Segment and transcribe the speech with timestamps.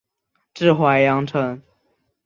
[0.55, 1.61] 治淮阳城。